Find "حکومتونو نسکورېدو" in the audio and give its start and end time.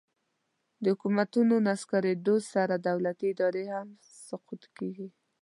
0.93-2.35